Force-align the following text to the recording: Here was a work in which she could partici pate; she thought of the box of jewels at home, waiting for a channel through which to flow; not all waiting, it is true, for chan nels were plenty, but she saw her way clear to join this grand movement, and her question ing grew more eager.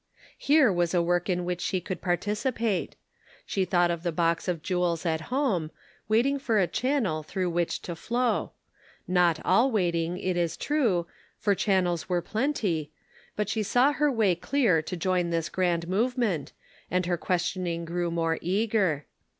Here 0.39 0.73
was 0.73 0.95
a 0.95 1.01
work 1.03 1.29
in 1.29 1.45
which 1.45 1.61
she 1.61 1.79
could 1.79 2.01
partici 2.01 2.55
pate; 2.55 2.95
she 3.45 3.65
thought 3.65 3.91
of 3.91 4.01
the 4.01 4.11
box 4.11 4.47
of 4.47 4.63
jewels 4.63 5.05
at 5.05 5.21
home, 5.29 5.69
waiting 6.07 6.39
for 6.39 6.57
a 6.57 6.65
channel 6.65 7.21
through 7.21 7.51
which 7.51 7.83
to 7.83 7.95
flow; 7.95 8.53
not 9.07 9.39
all 9.45 9.69
waiting, 9.71 10.17
it 10.17 10.35
is 10.35 10.57
true, 10.57 11.05
for 11.37 11.53
chan 11.53 11.83
nels 11.83 12.09
were 12.09 12.19
plenty, 12.23 12.91
but 13.35 13.47
she 13.47 13.61
saw 13.61 13.91
her 13.91 14.11
way 14.11 14.33
clear 14.33 14.81
to 14.81 14.97
join 14.97 15.29
this 15.29 15.49
grand 15.49 15.87
movement, 15.87 16.51
and 16.89 17.05
her 17.05 17.15
question 17.15 17.67
ing 17.67 17.85
grew 17.85 18.09
more 18.09 18.39
eager. 18.41 19.05